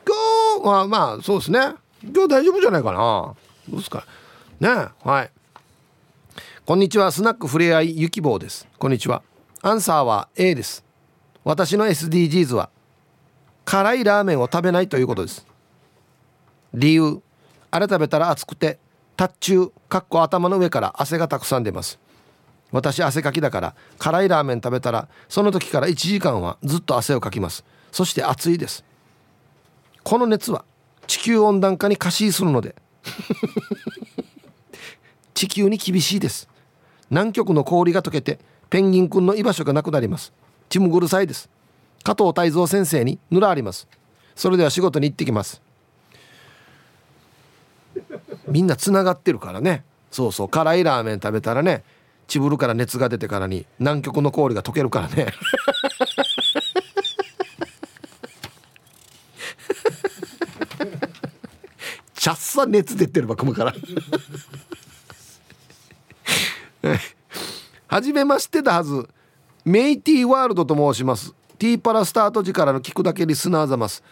[0.05, 1.59] 今日はまあそうですね。
[2.03, 2.99] 今日大丈夫じゃないかな。
[2.99, 3.35] ど
[3.73, 4.05] うですか。
[4.59, 4.69] ね
[5.03, 5.31] はい。
[6.65, 7.11] こんにちは。
[7.11, 8.67] スナックふれあいゆきぼうです。
[8.77, 9.23] こんにちは。
[9.65, 10.83] アンサーは A です。
[11.45, 12.69] 私の SDGs は
[13.63, 15.47] 辛いラーメンを食べないということです。
[16.73, 17.21] 理由。
[17.71, 18.77] あれ食べたら熱くて
[19.15, 21.97] 達中かっこ頭の上から汗がたくさん出ます。
[22.73, 27.63] 私汗かきだから辛いラーメン食べたらその時から1時間はずっと汗をかきます。
[27.93, 28.83] そして暑いです。
[30.03, 30.65] この熱は
[31.07, 32.75] 地球温暖化に過信するので。
[35.33, 36.49] 地球に厳しいです。
[37.09, 38.39] 南極の氷が溶けて
[38.73, 40.33] ペンギンくんの居場所がなくなります。
[40.67, 41.47] チムグルサイです。
[42.03, 43.87] 加藤泰造先生にぬらあります。
[44.33, 45.61] それでは仕事に行ってきます。
[48.47, 49.83] みんなつながってるからね。
[50.09, 50.49] そうそう。
[50.49, 51.83] 辛いラーメン食べたらね。
[52.25, 55.27] チブルから熱が出てからに南極の氷が溶けるからね。
[62.15, 63.75] ちゃっさ熱出てるば組むから。
[67.93, 69.07] はじめましてだはず。
[69.65, 71.35] メイティワールドと申します。
[71.59, 74.03] ティーパラスタート時からの聞くだけリスナーざます。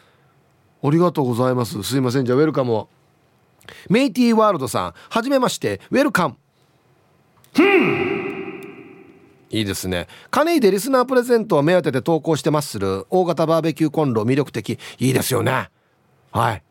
[0.83, 1.81] ありがとうございます。
[1.81, 2.25] すいません。
[2.25, 2.89] じゃあウェルカムを。
[3.89, 5.81] メイティワールドさんはじめまして。
[5.89, 6.35] ウェルカム。
[9.49, 10.05] いいですね。
[10.29, 13.07] カネイでリスナープレゼントを目当てで投稿してまする。
[13.09, 14.77] 大型バーベキューコンロ魅力的。
[14.99, 15.71] いいですよね。
[16.31, 16.63] はい。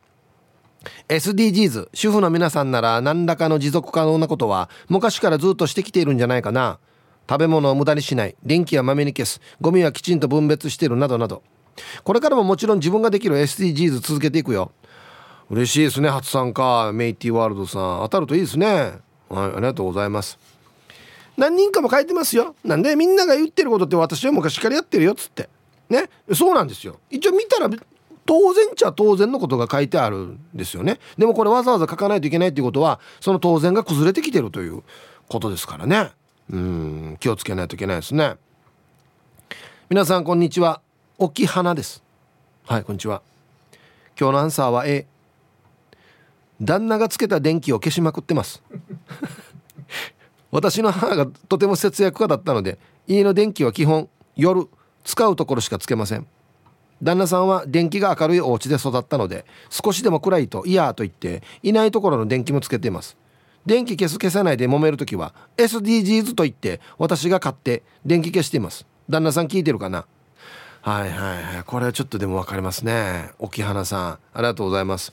[1.09, 6.79] SDGs 主婦の皆さんなら何らかの持続可能なことは昔からずっとしてきているんじゃないかな
[7.31, 11.45] 食べ物を無駄にしない電気はまめに消すゴミはきちんと分別してるなどなど。
[12.03, 14.73] これからももちろん自分ができる SDGs 続けていくよ。
[15.49, 18.01] 嬉しいですね初参加メイティワールドさん。
[18.03, 18.66] 当たるといいですね。
[18.66, 20.40] はいありがとうございます。
[21.37, 22.57] 何人かも書いてますよ。
[22.64, 25.49] なんでみんなが言ってることって私は昔からやってるよっつって。
[25.88, 26.99] ねそうなんですよ。
[27.11, 27.71] 一応見たら
[28.27, 30.99] 当然っちゃ当然のことが書いてあるんですよね。
[31.16, 34.83] でもこれわざわざ書かないといけないっていうことはその当然が崩れてきてるという
[35.29, 36.11] ことですからね。
[36.51, 38.35] うん気をつけないといけないですね。
[39.89, 40.81] 皆さんこんにちは。
[41.19, 42.03] 沖花です。
[42.67, 43.23] はいこんにちは。
[44.19, 45.07] 今日のアンサーは A
[46.61, 48.63] 旦那がつけた電気を消しまくってます。
[50.51, 54.69] 私の母がとても節約家だったので家の電気は基本夜
[55.05, 56.27] 使うところしかつけません。
[57.01, 63.17] 旦那さんは電気が明るいお家で育ったので少しでも暗いと嫌と言っていないところの電気もつけています。
[63.66, 68.87] 電気消す消さないで揉める時は SDGs と言って私が買って電気消しています。
[69.09, 70.07] 旦那さん聞いてるかな？
[70.83, 71.64] はいはいはい。
[71.64, 73.31] これはちょっとでも分かりますね。
[73.38, 75.12] 沖花さんありがとうございます。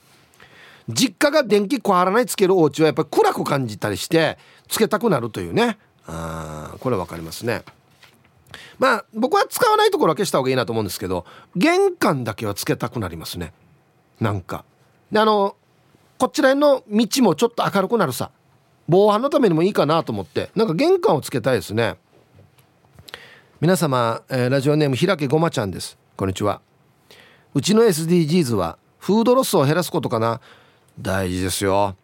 [0.88, 4.38] 実家が電気壊らないつけるお家はやっぱり暗く感じたりして
[4.70, 5.78] つけたくなるというね。
[6.06, 7.64] あこれ分かりますね。
[8.80, 11.26] まあ僕は使わないところは消した方がいいなと思うんですけど
[11.58, 13.52] 玄関だけはつけたくなりますね。
[14.22, 14.64] なんか。
[15.12, 15.58] であの
[16.18, 18.32] こちらの道もちょっと明るくなるさ。
[18.88, 20.50] 防犯のためにもいいかなと思って。
[20.56, 21.96] なんか玄関をつけたいですね。
[23.60, 25.98] 皆様、えー、ラジオネームひらけごまちゃんです。
[26.16, 26.62] こんにちは。
[27.54, 30.42] うちの SDGs はフードロスを減らすことかな。
[31.00, 31.96] 大事ですよ。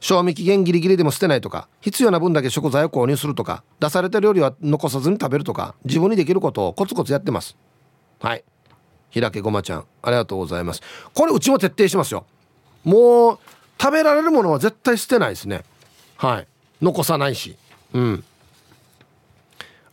[0.00, 7.56] 賞味期限ギリギリでも捨てないとか必要な分だけ食材を購入するとか出された料理は残さずに食べるとか自分にできることをコツコツやってます。
[8.20, 8.44] はい。
[9.10, 10.82] 平家ごまちゃんありがとうございます。
[11.14, 12.26] これうちも徹底しますよ。
[12.84, 13.38] もう
[13.80, 15.62] 食べられるものは絶対捨てないですね。
[16.16, 16.46] はい。
[16.80, 17.56] 残さないし。
[17.92, 18.24] うん。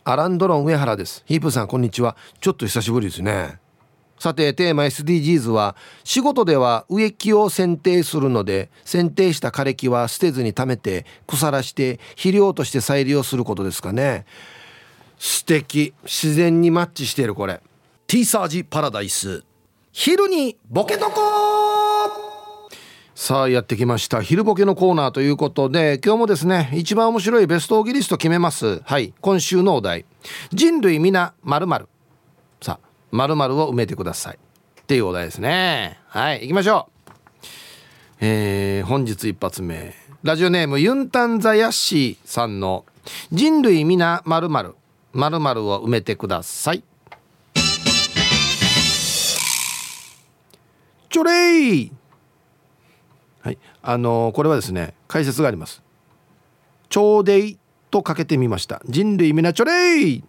[0.04, 1.22] アランドロン上原です。
[1.26, 2.16] ヒープさんこんにちは。
[2.40, 3.58] ちょっと久しぶりですね。
[4.18, 14.24] さてテーマ SDGs は仕事では植木を剪定するので剪定した枯れ木は捨てずに貯めて腐らして肥料として再利用することですかね。
[15.18, 15.94] 素敵。
[16.04, 17.60] 自然にマッチしているこれ。
[18.06, 19.44] T サージパラダイス。
[19.92, 21.53] 昼にボケとこ
[23.14, 24.22] さあやってきました。
[24.22, 28.82] 昼ボケのコーナーということで今日もですね一番面白いベストオギリスト決めます。
[28.84, 30.04] はい今週のお題。
[30.50, 31.88] 人類皆〇〇。
[33.12, 34.38] 〇〇を埋めてください。
[34.80, 36.00] っていうお題ですね。
[36.08, 37.10] はい行きましょう。
[38.20, 39.94] えー、本日一発目。
[40.24, 42.84] ラジオネームユンタンザヤッシーさんの
[43.30, 44.74] 人類皆〇〇。
[45.12, 46.82] 〇〇を埋めてください。
[51.08, 51.92] ちょれい
[53.44, 53.58] はい。
[53.82, 55.82] あの、これはですね解説があります。
[56.88, 57.58] ちょうでい
[57.90, 58.80] とかけてみました。
[58.86, 60.24] 人類皆ちょれい。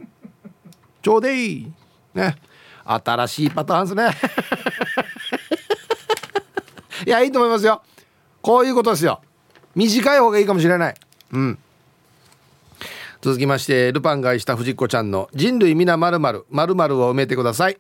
[1.02, 1.72] ちょうでい。
[2.14, 2.36] ね。
[2.84, 4.10] 新しいパターンですね。
[7.08, 7.82] いやいいと思いますよ。
[8.42, 9.22] こういうことですよ。
[9.76, 10.96] 短い方がいいかもしれない。
[11.32, 11.58] うん。
[13.22, 17.78] 続きましてルパンがした藤子ちゃんの人類皆まるまるまるまるを埋めてください。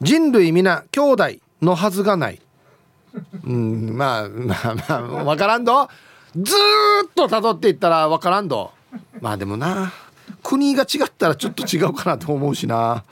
[0.00, 2.40] 人類皆兄弟のはずがない。
[3.44, 5.88] うんまあまあまあ分からんど。
[6.36, 6.54] ず
[7.06, 8.72] っと辿っていったら分からんど。
[9.20, 9.92] まあでもな
[10.42, 13.04] 国が違ったらちょっと違うかなと思うしな、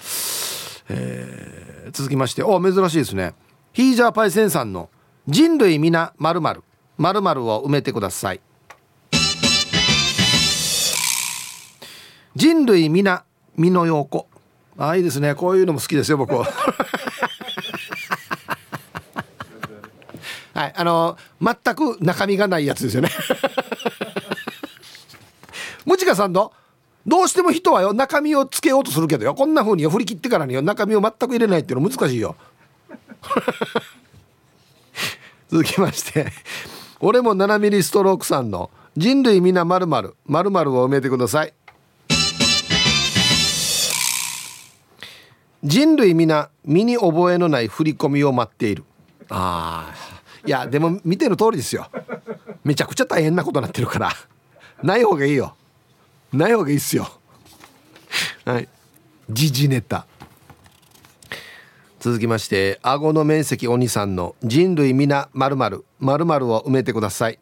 [0.89, 2.43] えー、続きまして。
[2.43, 3.35] お珍しいですね。
[3.73, 4.91] ヒージャーパイセンさんの
[5.27, 6.63] 「人類皆まるまる
[6.99, 8.41] まるを埋めてください。
[12.37, 13.25] 人類皆
[13.57, 14.27] 身の陽子
[14.77, 15.35] ああいいですね。
[15.35, 16.47] こういうのも好きですよ僕は。
[20.55, 20.73] はい。
[20.75, 23.11] あの全く中身がないやつですよね。
[25.85, 26.53] ムチカさんの
[27.07, 29.35] どうしても人はよ中身をつけようとするけどよ。
[29.35, 32.37] こんな風に振り切ってからによ中身を全く入れないっていうの難しいよ。
[35.51, 36.33] 続きまして
[37.01, 41.53] 俺も7ミリストロークさんの人類皆まるまるまるを埋めてください。
[45.65, 48.85] 人類皆身に覚えのない振り込みを待っている。
[49.31, 50.14] ああ
[50.47, 51.91] いやでも見てる通りですよ。
[52.65, 54.11] めちゃくちゃ大変なことになってるから。
[54.83, 55.57] ない方がいいよ。
[56.33, 57.09] ない方がいいっすよ。
[58.45, 58.69] はい。
[59.31, 60.07] 時事ネタ。
[62.01, 67.39] 続きまして顎の面積鬼さんの人類皆まるまるまるを埋めてください。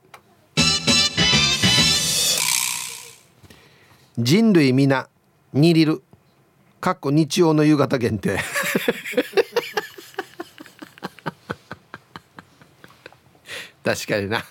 [4.19, 5.09] 人類皆
[5.53, 6.03] にリル。
[6.81, 8.39] かっこ日曜の夕方限定。
[13.85, 14.45] 確かにな。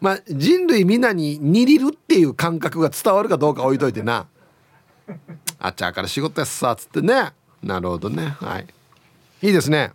[0.00, 4.26] まあ人類皆ににリルっていう感覚が伝わるかどうか置いといてな。
[5.58, 7.32] あっちゃから仕事やっさっつってね。
[7.62, 8.36] なるほどね。
[8.40, 8.66] はい。
[9.42, 9.92] いいですね。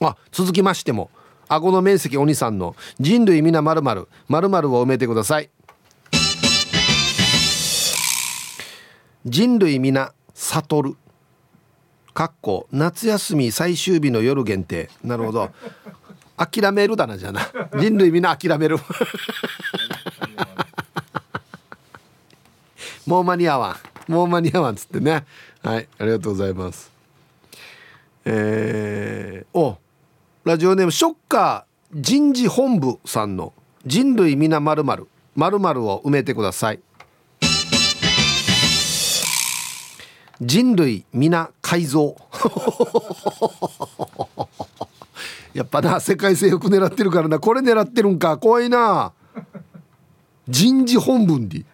[0.00, 1.10] あ続きましても。
[1.48, 5.50] 顎の面積お兄さんの人類皆まるまるまるを埋めてください。
[9.24, 10.96] 人類皆悟る。
[12.14, 14.90] かっこ夏休み最終日の夜限定。
[15.04, 15.50] なるほど。
[16.36, 17.40] 諦めるだなじゃな。
[17.78, 18.78] 人類皆諦める。
[23.06, 23.76] もう間に合わ
[24.08, 24.12] ん。
[24.12, 25.24] もう間に合わんっつってね。
[25.62, 26.92] はいありがとうございます。
[28.24, 29.78] えー、お
[30.44, 33.52] ラジオネームショッカー人事本部さんの
[33.84, 36.80] 人類皆まるまるまるを埋めてください。
[40.40, 42.16] 人類皆改造。
[45.56, 47.38] やっぱな世界征服狙ってるからな。
[47.38, 48.36] これ狙ってるんか。
[48.36, 49.12] 怖いな。
[50.46, 51.64] 人事本文で。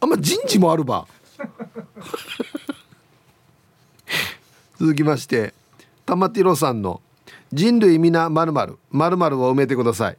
[0.00, 1.06] あんま人事もあるば。
[4.78, 5.54] 続きまして
[6.04, 7.00] 玉ティロさんの
[7.52, 10.18] 「人類皆まるまるまるを埋めてください。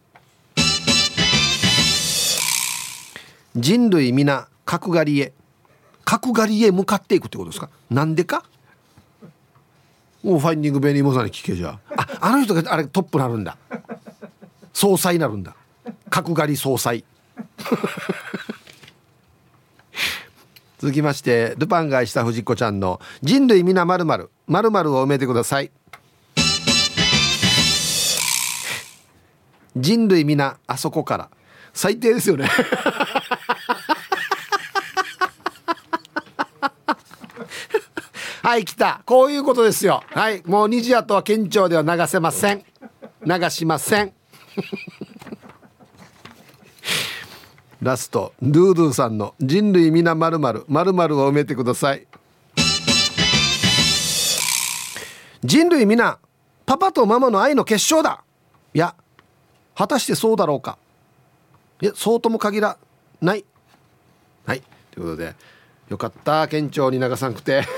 [3.55, 5.33] 人類皆角刈りへ。
[6.03, 7.69] 角刈りへ向かっていくってことですか？
[7.91, 8.43] なんでか？
[10.27, 12.17] もうファインディングベニーモザに聞けじゃあ。
[12.19, 13.55] あの人があれトップなるんだ。
[14.73, 15.55] 総裁なるんだ。
[16.09, 17.05] 角刈り総裁。
[20.79, 25.71] 続きましてルパンが愛した藤子ちゃんの「人類皆まるまるまるを埋めてください。
[29.77, 31.29] 人類皆あそこから。
[31.73, 32.49] 最低ですよね。
[38.47, 39.01] はい来た。
[39.05, 40.01] こういうことですよ。
[40.07, 42.63] はいもう虹跡は県庁では流せません。
[43.25, 44.13] 流しません。
[47.83, 52.07] ラストドゥードゥさんの「人類皆まるまるまるを埋めてください。
[55.43, 56.17] 人類皆
[56.65, 58.23] パパとママの愛の結晶だ。
[58.73, 58.95] いや
[59.75, 60.77] 果たしてそうだろうか。
[61.81, 62.77] いやそうとも限ら
[63.19, 63.43] ない。
[64.45, 65.35] はいということで
[65.89, 67.63] よかった県庁に流さなくて。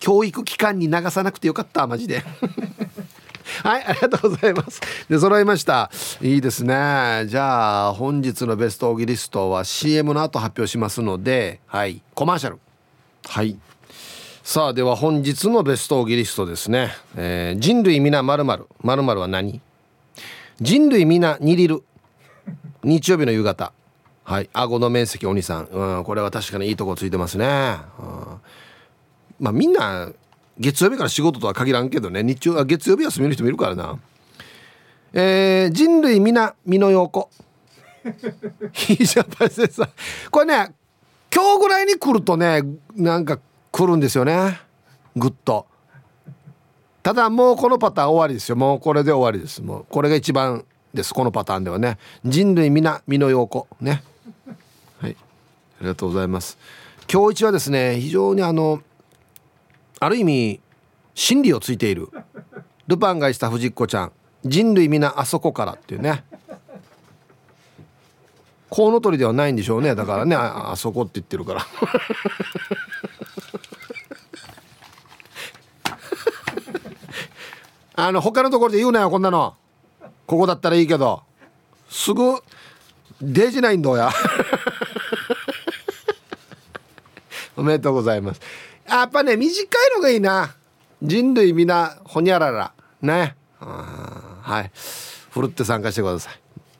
[0.00, 2.24] 教育機関に流さなくてよかったマジで。
[3.62, 4.80] はいありがとうございます。
[5.08, 5.90] で揃いました。
[6.20, 7.26] いいですね。
[7.28, 12.58] じゃあ本日のベストオギリストは CM の後発表しますのではいコマーシャル。
[13.28, 13.56] はい。
[14.42, 19.60] さあでは本日のベストオギリストですね、えー、人類皆まるまるまるは何？
[20.60, 21.84] 人類皆にりる
[22.82, 23.72] 日曜日の夕方
[24.24, 24.50] はい。
[24.52, 27.48] 顎の面積お兄さん、うん、これは確かにいいとこついてますね、うん、
[29.40, 30.10] まあみんな
[30.58, 32.22] 月曜日から仕事とは限らんけどね。
[32.22, 33.98] 日曜月曜日休みの人もいるからな。
[35.12, 37.30] えー、人類皆身の陽子
[38.88, 39.88] いじゃパセさん。
[40.30, 40.74] これね
[41.34, 42.62] 今日ぐらいに来るとね
[42.94, 43.38] なんか
[43.70, 44.60] 来るんですよね。
[45.16, 45.66] ぐっと。
[47.02, 48.56] ただもうこのパターン終わりですよ。
[48.56, 49.62] もうこれで終わりです。
[49.62, 51.12] もうこれが一番です。
[51.12, 51.98] このパターンではね。
[52.24, 54.04] 人類皆身の陽子ね。
[55.82, 56.56] りがとうございます。
[57.12, 58.80] 今日一はですね非常にあの
[60.00, 60.60] ある意味
[61.14, 62.08] 真理をついている。
[62.86, 64.12] ルパンがした藤子ちゃん。
[64.44, 66.24] 人類皆あそこからっていうね。
[68.70, 69.94] コウノトリではないんでしょうね。
[69.94, 71.66] だからねあそこって言ってるから。
[77.94, 79.54] あの他のところで言うなよこんなの。
[80.26, 81.22] ここだったらいいけど。
[81.90, 82.40] すぐ
[83.20, 84.10] デジないんだや。
[87.56, 88.40] おめでとうございます。
[88.88, 90.54] やっぱね短いのがいいな。
[91.02, 92.72] 人類皆ほにゃらら。
[93.00, 93.34] ね。
[93.58, 94.70] はい。
[94.74, 96.34] ふるって参加してください。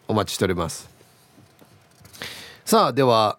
[0.09, 0.91] お待ちしております。
[2.65, 3.39] さあでは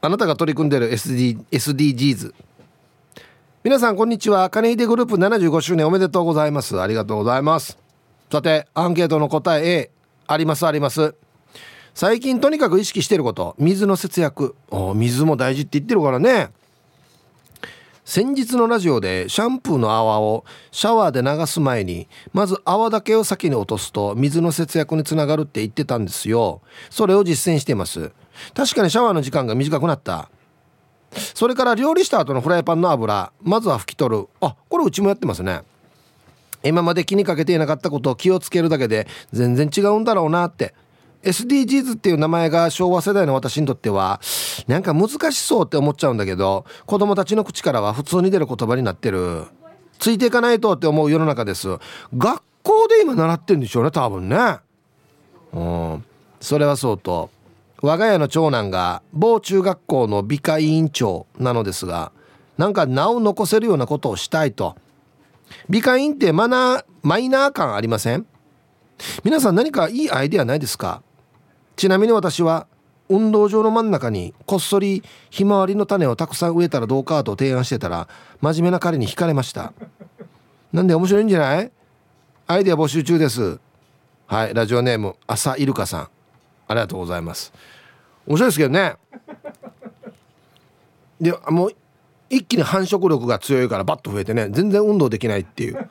[0.00, 2.34] あなたが取り組んでいる SD SDGs
[3.62, 4.50] 皆さんこんにちは。
[4.50, 6.80] 金秀グループ75周年おめでとうございます。
[6.80, 7.78] ありがとうございます。
[8.30, 9.90] さてアンケートの答え A
[10.26, 11.14] ありますあります。
[11.94, 13.54] 最近とにかく意識してること。
[13.58, 14.56] 水の節約。
[14.70, 16.50] お水も大事って言ってるからね。
[18.04, 26.62] 先日のラジオでシャンプーの泡をシャワーで流す前にまず泡だけを先に落とすと水の節約につながるって言ってたんですよ。
[26.90, 28.10] それを実践しています。
[28.54, 30.28] 確かにシャワーの時間が短くなった。
[31.12, 34.28] それから料理した後のフライパンの油まずは拭き取る。
[34.40, 35.62] あこれうちもやってますね。
[36.64, 40.74] 今まで気にかけていなかったことを気をつけるだけで全然違うんだろうなって
[41.22, 44.20] SDGs っていう名前が昭和世代の私にとっては
[44.66, 49.44] なんか難しそうって思っちゃうんだけど子供たちの口からは普通に出る言葉になってる。
[49.98, 51.68] ついていかないとって思う世の中です。
[52.16, 54.56] 学校で今習ってるんでしょうね多分ね。
[55.52, 56.04] うん。
[56.40, 57.30] それはそうと。
[57.82, 62.12] 我が家の長男が某中学校の美化委員長なのですが
[62.58, 64.76] なんか名を残せるようなことをしたいと。
[65.68, 68.26] 美化委員ってマナーマイナー感ありません？
[69.24, 71.02] 皆さん何かいいアイデアないですか？
[71.76, 72.66] ちなみに私は
[73.08, 78.08] 運動場の真ん中にこっそりひまわりの種をたくさん植えたらどうかと提案してたら
[78.40, 79.72] 真面目な彼に惹かれました。
[80.72, 81.70] なんで面白いんじゃない？
[82.46, 83.58] アイデア募集中です。
[84.26, 86.08] はいラジオネーム朝イルカさん。
[86.68, 87.52] ありがとうございます。
[88.26, 88.96] 面白いですけどね。
[91.20, 91.74] でもう
[92.30, 94.48] 一気に繁殖力が強いからバッと増えてね。
[94.50, 95.88] 全然運動できないっていう。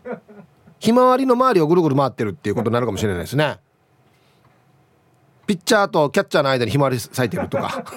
[0.79, 3.59] ひまわりの周りをぐるぐる回ってるっていうことになるかもしれないですね。
[5.51, 7.83] ピッチャーとキャッチャーの間にひまわり咲いてるとか。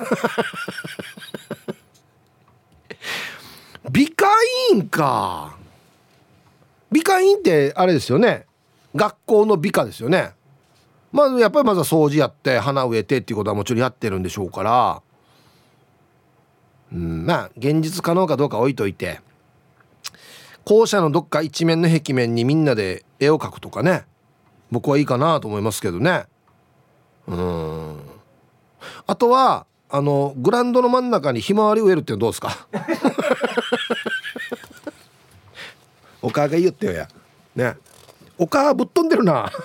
[3.93, 4.27] 美化
[4.73, 5.57] 委員か。
[6.91, 8.47] 美化委員ってあれですよね。
[8.97, 10.33] 学校の美化ですよね。
[11.13, 15.01] まあやっぱりまずは掃除やって花植えてっていうことはもちろんやってるんでしょうから。
[16.93, 19.21] うんまあ現実可能かどうか置いといて。
[20.65, 24.07] 校舎のどっか一面の壁面にみんなで絵を描くとかね。
[24.73, 26.27] 僕はいいかなと思いますけどね。
[27.29, 28.01] うん。
[29.07, 32.67] あとはあのグランドの真ん中にひまわり植えるってどうですか？
[36.23, 37.09] お母が言ってよや。
[37.55, 37.77] ね。
[38.39, 39.51] お母ぶっ飛んでるな。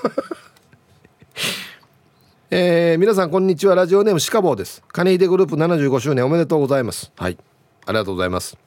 [2.51, 3.76] えー、皆さんこんにちは。
[3.76, 4.82] ラジオネームシカボーです。
[4.88, 7.12] カニーデグループ75周年おめでとうございます。
[7.16, 7.38] はい。
[7.86, 8.57] ありがとうございます。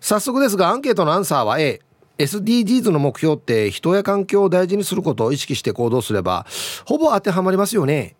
[0.00, 1.80] 早速ですがアンケートのアンサーは A
[2.20, 6.46] SDGs の目標って人や環境を大事にすることを意識して行動すれば
[6.84, 8.14] ほぼ当てはまりますよね。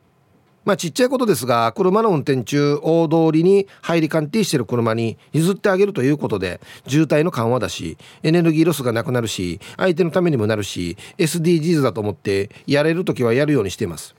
[0.64, 14.14] まあちっちゃいことですが車の運転中大通りに入り鑑定してる車に譲ってあげるということで渋滞の緩和だしエネルギーロスがなくなるし相手のためにもなるし SDGs だと思ってやれる時はやるようにしています。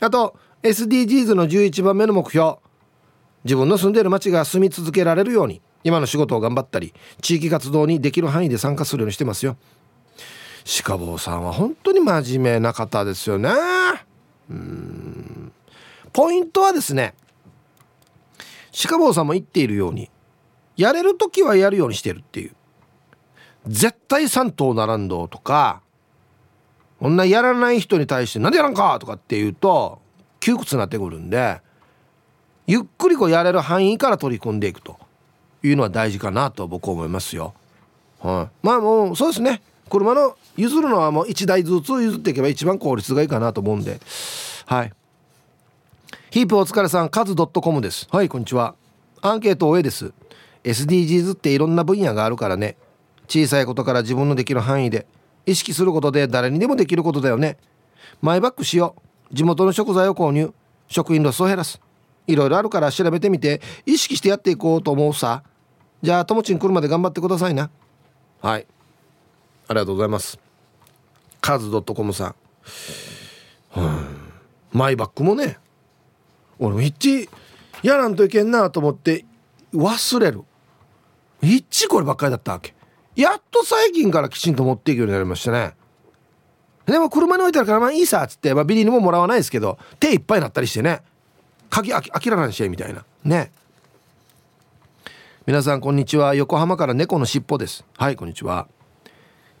[0.00, 2.56] あと SDGs の11番目の目標。
[3.44, 5.60] 自分の住んでいる町が住み続けられるように。
[5.84, 9.56] 今の仕事を頑張ったり地域活動にできる範囲で参加するようにしてますよ。
[10.84, 13.50] 鹿坊さんは本当に真面目な方ですよね。
[14.50, 15.52] うん。
[16.12, 17.14] ポイントはですね
[18.86, 20.10] 鹿坊さんも言っているように
[20.76, 22.52] やれる時はやるようにしてるっていう。
[23.66, 25.82] 絶対3頭並んどとか
[27.00, 30.00] こんなやらない人に対して「なんでやらんか!」とかって言うと
[30.40, 31.60] 窮屈になってくるんで
[32.66, 34.98] ゆっくりこうやれる範囲から取り組んでいくと。
[35.62, 37.54] いうのは大事かなと僕は思いますよ。
[38.20, 39.62] はい、まあもうそうですね。
[39.88, 44.00] 車の譲るのはもう1台ずつ譲っていけば一番効率がいいかなと思うんで。
[44.66, 44.92] はい。
[46.30, 48.06] ヒープお疲れさんカズ .com です。
[48.10, 48.74] はいこんにちは。
[49.22, 50.12] アンケート O です。
[50.64, 52.76] SDGs っていろんな分野があるからね。
[53.28, 55.06] 小さいことから自分のできる範囲で
[55.46, 57.56] 意識することで誰にでもできることだよね。
[58.20, 58.94] マイバッグしよ
[59.30, 59.34] う。
[59.34, 60.52] 地元の食材を購入。
[60.88, 61.80] 食品ロスを減らす。
[62.28, 65.42] いろいろあるから調べてみて意識してやっていこうと思うさ。
[66.00, 67.70] じゃあともちん来るまで頑張ってくださいな。
[68.40, 68.66] はい。
[69.66, 70.38] ありがとうございます。
[71.40, 72.34] カズ .com さん。
[73.76, 74.06] うん。
[74.72, 75.58] マイバッグもね
[76.58, 77.28] 俺も一
[77.82, 79.24] やらんといけんなと思って
[79.74, 80.42] 忘れる。
[81.40, 82.74] 一こればっかりだったわけ。
[83.16, 85.74] やっと最近からきちんと持っていくようになりましたね。
[86.86, 91.02] でも車に置いてあるからまあいいさっつって、まあ、ビリにももらわないですけど手いっぱいになったりしてね。
[91.70, 93.04] 鍵あきらなんしみたいな。
[93.24, 93.52] ね。
[95.46, 96.34] 皆さんこんにちは。
[96.34, 97.84] 横浜から猫のしっぽです。
[97.96, 98.68] はいこんにちは。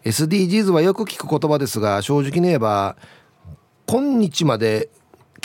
[0.04, 2.96] SDGs はよく聞く言葉ですが正直に言えば
[3.86, 4.88] 今日まで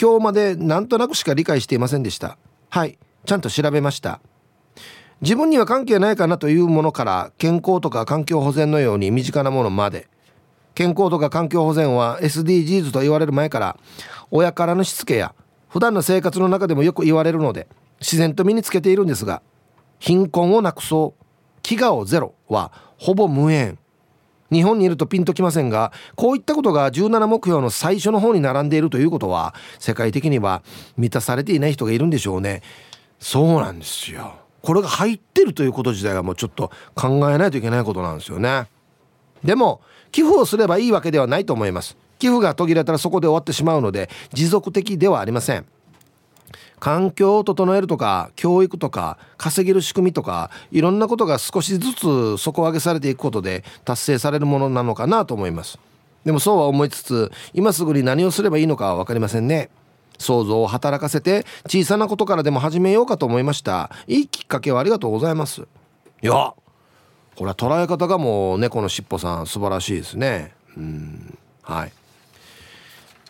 [0.00, 2.38] 今日までなんとなくしか理解していませんでした。
[2.70, 4.20] はいちゃんと調べました。
[5.20, 10.08] 自分には関係ないかなというものから健康とか環境保全のように身近なものまで。
[10.74, 13.78] 健康とか環境保全は SDGs と言われる前から
[14.32, 15.32] 親からのしつけや
[15.74, 17.66] 普段の生活の中でもよく言われるので
[17.98, 19.42] 自然と身につけているんですが
[19.98, 21.60] 貧困をなくそう。
[21.64, 22.32] 飢餓をゼロ。
[22.48, 23.76] はほぼ無縁。
[24.52, 30.62] 日本にいるとピンときませんがこういったことが17目標の最初の方に並んでいるということは世界的には
[30.96, 32.62] 満たされていない人がいるんでしょうね。
[33.18, 34.36] そうなんですよ。
[34.62, 38.68] これが入ってるということ自体がもうちょっと考えないといけないことなんですよね。
[39.42, 39.80] でも
[40.12, 41.96] 寄付をすればいいわけではないと思います。
[42.24, 45.66] 寄付が途切れたらそこで終わってしまうので持続的ではありません。
[46.80, 55.78] 環境を整えるとか教育とか稼げる仕組みとかいろんなことが少しずつ底上げされていくことで達成されるものなのかなと思います。
[56.24, 59.68] でもそうは思いつつ今すぐに何をすればいいのかは分かりませんね。
[60.16, 63.90] 想像を働かせて小さなことからでも始めようかと思いました。
[64.06, 65.66] いいきっかけをありがとうございます。
[66.22, 66.54] いやこ
[67.40, 70.54] れは捉え方がもう猫のしっぽさん素晴らしいですね。
[70.74, 71.38] うん。
[71.60, 71.92] はい。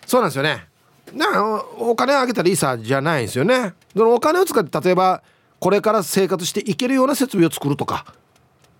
[0.06, 0.66] そうなんですよね。
[1.12, 3.74] なお金あげたらいいさじゃないんですよね。
[3.96, 5.22] そのお金を使って例えば
[5.60, 8.06] これから生活していけるような設備を作るとか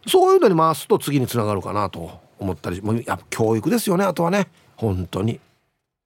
[0.07, 4.49] そういうのに回すと次につながるかなと思ったりもうやっぱ教育ですよねあとはね。
[4.77, 5.41] 本当に。